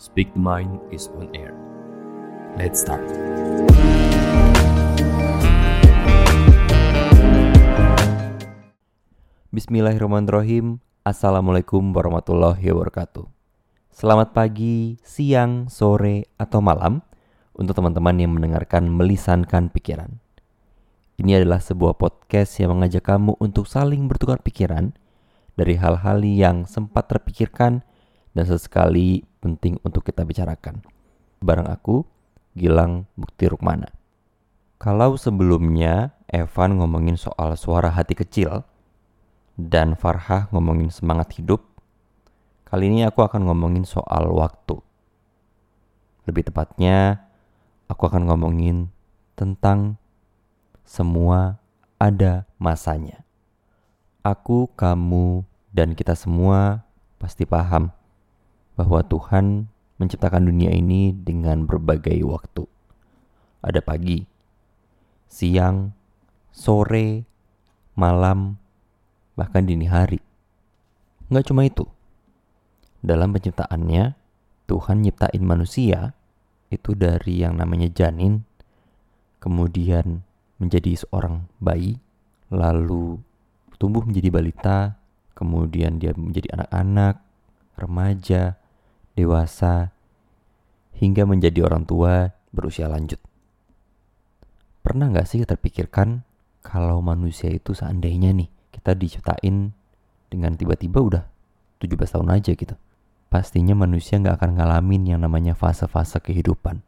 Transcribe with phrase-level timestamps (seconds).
[0.00, 1.52] Speak the Mind is on air.
[2.56, 3.04] Let's start.
[9.52, 10.80] Bismillahirrahmanirrahim.
[11.04, 13.28] Assalamualaikum warahmatullahi wabarakatuh.
[13.92, 17.04] Selamat pagi, siang, sore, atau malam
[17.52, 20.16] untuk teman-teman yang mendengarkan melisankan pikiran.
[21.20, 24.96] Ini adalah sebuah podcast yang mengajak kamu untuk saling bertukar pikiran
[25.60, 27.84] dari hal-hal yang sempat terpikirkan
[28.32, 30.84] dan sesekali penting untuk kita bicarakan.
[31.40, 32.04] Barang aku,
[32.52, 33.88] Gilang Bukti Rukmana.
[34.80, 38.64] Kalau sebelumnya Evan ngomongin soal suara hati kecil
[39.56, 41.64] dan Farhah ngomongin semangat hidup,
[42.64, 44.80] kali ini aku akan ngomongin soal waktu.
[46.24, 47.28] Lebih tepatnya,
[47.88, 48.88] aku akan ngomongin
[49.36, 50.00] tentang
[50.84, 51.60] semua
[52.00, 53.24] ada masanya.
[54.20, 56.84] Aku, kamu, dan kita semua
[57.16, 57.92] pasti paham
[58.80, 59.68] bahwa Tuhan
[60.00, 62.64] menciptakan dunia ini dengan berbagai waktu.
[63.60, 64.24] Ada pagi,
[65.28, 65.92] siang,
[66.48, 67.28] sore,
[67.92, 68.56] malam,
[69.36, 70.16] bahkan dini hari.
[71.28, 71.84] Nggak cuma itu.
[73.04, 74.16] Dalam penciptaannya,
[74.64, 76.16] Tuhan nyiptain manusia
[76.72, 78.48] itu dari yang namanya janin,
[79.44, 80.24] kemudian
[80.56, 82.00] menjadi seorang bayi,
[82.48, 83.20] lalu
[83.76, 84.78] tumbuh menjadi balita,
[85.36, 87.20] kemudian dia menjadi anak-anak,
[87.76, 88.59] remaja,
[89.14, 89.94] dewasa,
[90.96, 93.18] hingga menjadi orang tua berusia lanjut.
[94.80, 96.24] Pernah nggak sih terpikirkan
[96.60, 99.72] kalau manusia itu seandainya nih kita diciptain
[100.28, 101.24] dengan tiba-tiba udah
[101.80, 102.76] 17 tahun aja gitu.
[103.30, 106.82] Pastinya manusia nggak akan ngalamin yang namanya fase-fase kehidupan.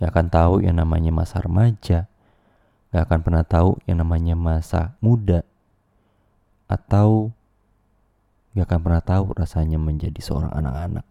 [0.00, 2.08] Gak akan tahu yang namanya masa remaja,
[2.88, 5.44] gak akan pernah tahu yang namanya masa muda,
[6.64, 7.36] atau
[8.54, 11.06] gak akan pernah tahu rasanya menjadi seorang anak-anak.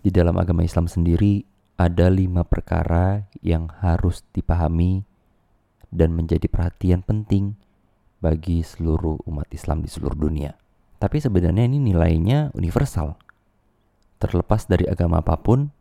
[0.00, 1.44] Di dalam agama Islam sendiri
[1.76, 5.04] ada lima perkara yang harus dipahami
[5.92, 7.56] dan menjadi perhatian penting
[8.20, 10.56] bagi seluruh umat Islam di seluruh dunia.
[11.00, 13.16] Tapi sebenarnya ini nilainya universal.
[14.20, 15.72] Terlepas dari agama apa pun,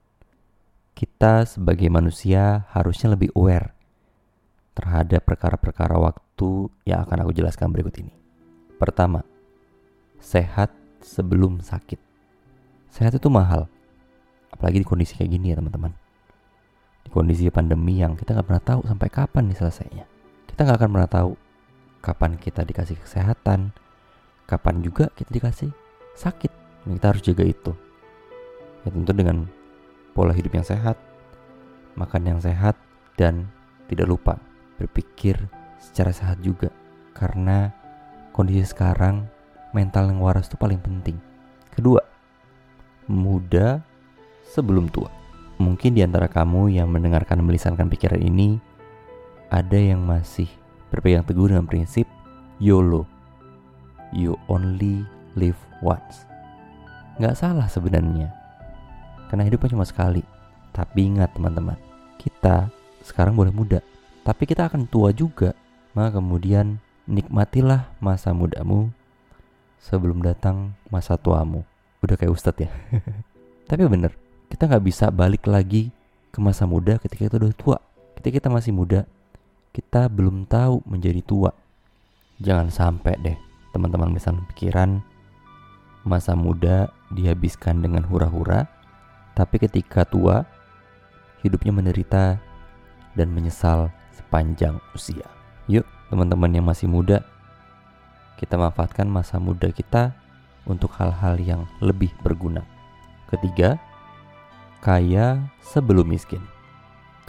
[0.95, 3.75] kita sebagai manusia harusnya lebih aware
[4.75, 8.18] terhadap perkara-perkara waktu yang akan aku jelaskan berikut ini.
[8.79, 9.27] Pertama,
[10.23, 10.71] sehat
[11.03, 11.99] sebelum sakit.
[12.87, 13.67] Sehat itu mahal,
[14.55, 15.91] apalagi di kondisi kayak gini ya teman-teman.
[17.03, 20.05] Di kondisi pandemi yang kita nggak pernah tahu sampai kapan nih selesainya.
[20.47, 21.31] Kita nggak akan pernah tahu
[21.99, 23.75] kapan kita dikasih kesehatan,
[24.47, 25.69] kapan juga kita dikasih
[26.15, 26.51] sakit.
[26.87, 27.71] Dan kita harus jaga itu.
[28.87, 29.43] Ya tentu dengan
[30.15, 30.95] pola hidup yang sehat,
[31.99, 32.79] makan yang sehat,
[33.19, 33.51] dan
[33.91, 34.39] tidak lupa
[34.79, 35.35] berpikir
[35.83, 36.71] secara sehat juga.
[37.11, 37.78] Karena
[38.39, 39.27] kondisi sekarang
[39.75, 41.19] mental yang waras itu paling penting.
[41.75, 41.99] Kedua,
[43.11, 43.83] muda
[44.47, 45.11] sebelum tua.
[45.59, 48.55] Mungkin di antara kamu yang mendengarkan melisankan pikiran ini
[49.51, 50.47] ada yang masih
[50.87, 52.07] berpegang teguh dengan prinsip
[52.63, 53.03] YOLO.
[54.15, 55.03] You only
[55.35, 56.23] live once.
[57.19, 58.31] Nggak salah sebenarnya.
[59.27, 60.23] Karena hidupnya cuma sekali.
[60.71, 61.75] Tapi ingat teman-teman,
[62.15, 62.71] kita
[63.03, 63.83] sekarang boleh muda.
[64.23, 65.51] Tapi kita akan tua juga.
[65.91, 68.93] Maka kemudian nikmatilah masa mudamu
[69.81, 71.65] sebelum datang masa tuamu.
[72.05, 72.69] Udah kayak ustadz ya.
[73.69, 74.13] Tapi bener,
[74.53, 75.89] kita nggak bisa balik lagi
[76.29, 77.77] ke masa muda ketika kita udah tua.
[78.21, 79.09] Ketika kita masih muda,
[79.73, 81.51] kita belum tahu menjadi tua.
[82.39, 83.37] Jangan sampai deh
[83.73, 85.01] teman-teman misalnya pikiran
[86.07, 88.65] masa muda dihabiskan dengan hura-hura,
[89.35, 90.47] tapi ketika tua,
[91.43, 92.39] hidupnya menderita
[93.13, 95.27] dan menyesal sepanjang usia.
[95.69, 97.21] Yuk teman-teman yang masih muda,
[98.41, 100.17] kita manfaatkan masa muda kita
[100.65, 102.65] untuk hal-hal yang lebih berguna.
[103.29, 103.77] Ketiga,
[104.81, 106.41] kaya sebelum miskin.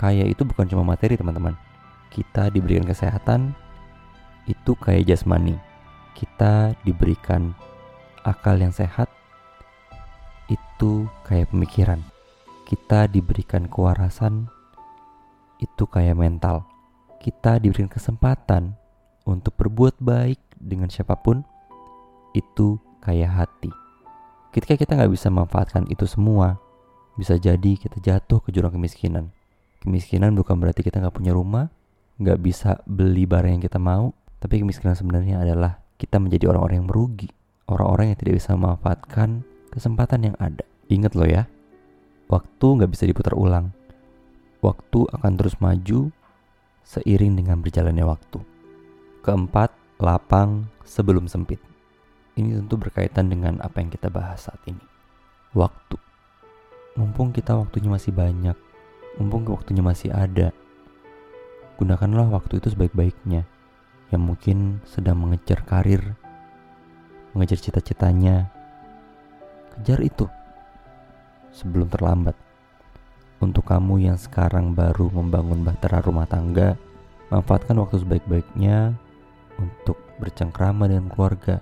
[0.01, 1.59] Kaya itu bukan cuma materi, teman-teman.
[2.09, 3.53] Kita diberikan kesehatan,
[4.49, 5.61] itu kaya jasmani.
[6.17, 7.53] Kita diberikan
[8.25, 9.13] akal yang sehat,
[10.49, 12.01] itu kaya pemikiran.
[12.65, 14.47] Kita diberikan kewarasan,
[15.59, 16.70] itu kaya mental.
[17.21, 18.73] Kita diberikan kesempatan
[19.29, 21.45] untuk berbuat baik dengan siapa pun,
[22.33, 23.69] itu kaya hati.
[24.57, 26.57] Ketika kita nggak bisa memanfaatkan itu semua,
[27.21, 29.29] bisa jadi kita jatuh ke jurang kemiskinan.
[29.85, 31.69] Kemiskinan bukan berarti kita nggak punya rumah,
[32.17, 36.89] nggak bisa beli barang yang kita mau, tapi kemiskinan sebenarnya adalah kita menjadi orang-orang yang
[36.89, 37.29] merugi,
[37.69, 40.65] orang-orang yang tidak bisa memanfaatkan kesempatan yang ada.
[40.89, 41.45] Ingat loh ya,
[42.33, 43.77] waktu nggak bisa diputar ulang.
[44.65, 46.13] Waktu akan terus maju
[46.91, 48.43] seiring dengan berjalannya waktu.
[49.23, 49.71] Keempat,
[50.03, 51.63] lapang sebelum sempit.
[52.35, 54.83] Ini tentu berkaitan dengan apa yang kita bahas saat ini.
[55.51, 55.99] waktu.
[56.95, 58.55] Mumpung kita waktunya masih banyak,
[59.19, 60.55] mumpung waktunya masih ada,
[61.75, 63.47] gunakanlah waktu itu sebaik-baiknya.
[64.15, 66.15] Yang mungkin sedang mengejar karir,
[67.35, 68.51] mengejar cita-citanya,
[69.75, 70.27] kejar itu
[71.51, 72.50] sebelum terlambat.
[73.41, 76.77] Untuk kamu yang sekarang baru membangun bahtera rumah tangga,
[77.33, 78.93] manfaatkan waktu sebaik-baiknya
[79.57, 81.57] untuk bercengkrama dengan keluarga,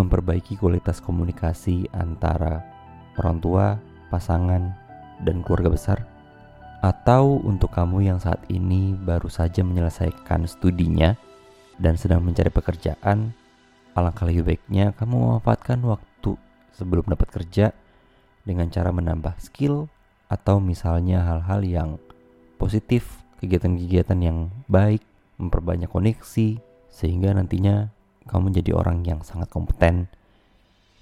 [0.00, 2.64] memperbaiki kualitas komunikasi antara
[3.20, 3.76] orang tua,
[4.08, 4.72] pasangan,
[5.20, 5.98] dan keluarga besar.
[6.80, 11.12] Atau untuk kamu yang saat ini baru saja menyelesaikan studinya
[11.76, 13.36] dan sedang mencari pekerjaan,
[13.92, 16.40] alangkah lebih baiknya kamu memanfaatkan waktu
[16.72, 17.76] sebelum dapat kerja
[18.48, 19.90] dengan cara menambah skill
[20.28, 21.90] atau misalnya hal-hal yang
[22.60, 25.00] positif, kegiatan-kegiatan yang baik,
[25.40, 26.60] memperbanyak koneksi,
[26.92, 27.88] sehingga nantinya
[28.28, 30.10] kamu menjadi orang yang sangat kompeten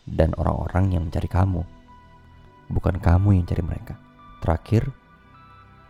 [0.07, 1.67] dan orang-orang yang mencari kamu,
[2.71, 3.99] bukan kamu yang cari mereka.
[4.39, 4.95] Terakhir,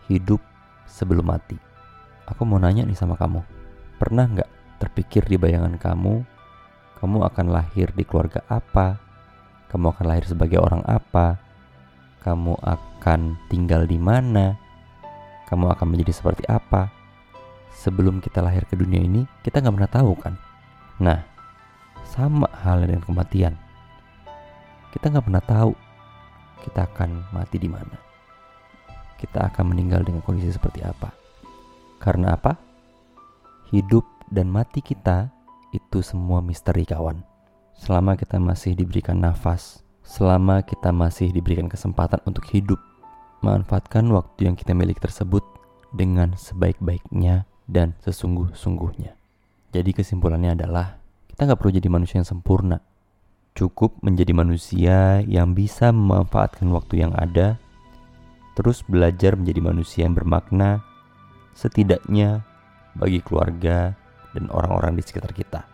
[0.09, 0.41] hidup
[0.89, 1.59] sebelum mati.
[2.25, 3.45] Aku mau nanya nih sama kamu,
[4.01, 4.49] pernah nggak
[4.81, 6.25] terpikir di bayangan kamu,
[6.97, 8.97] kamu akan lahir di keluarga apa,
[9.69, 11.37] kamu akan lahir sebagai orang apa,
[12.21, 14.57] kamu akan tinggal di mana,
[15.47, 16.91] kamu akan menjadi seperti apa.
[17.77, 20.33] Sebelum kita lahir ke dunia ini, kita nggak pernah tahu kan.
[20.97, 21.21] Nah,
[22.03, 23.53] sama halnya dengan kematian.
[24.89, 25.71] Kita nggak pernah tahu
[26.65, 27.95] kita akan mati di mana.
[29.17, 31.13] Kita akan meninggal dengan kondisi seperti apa.
[32.01, 32.57] Karena apa?
[33.69, 35.29] Hidup dan mati kita
[35.71, 37.21] itu semua misteri kawan.
[37.77, 42.79] Selama kita masih diberikan nafas, selama kita masih diberikan kesempatan untuk hidup,
[43.43, 45.43] manfaatkan waktu yang kita miliki tersebut
[45.91, 49.19] dengan sebaik-baiknya dan sesungguh-sungguhnya.
[49.75, 50.95] Jadi kesimpulannya adalah
[51.27, 52.79] kita nggak perlu jadi manusia yang sempurna.
[53.51, 57.59] Cukup menjadi manusia yang bisa memanfaatkan waktu yang ada,
[58.55, 60.79] terus belajar menjadi manusia yang bermakna,
[61.51, 62.47] setidaknya
[62.95, 63.91] bagi keluarga
[64.31, 65.67] dan orang-orang di sekitar kita.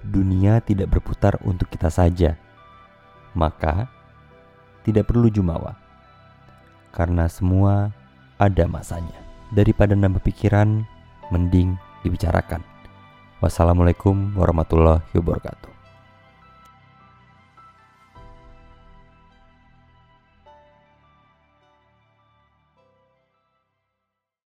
[0.00, 2.38] Dunia tidak berputar untuk kita saja,
[3.34, 3.90] maka
[4.86, 5.74] tidak perlu jumawa,
[6.94, 7.90] karena semua
[8.38, 9.18] ada masanya.
[9.54, 10.86] Daripada nambah pikiran,
[11.34, 11.74] mending
[12.06, 12.62] dibicarakan.
[13.42, 15.73] Wassalamualaikum warahmatullahi wabarakatuh.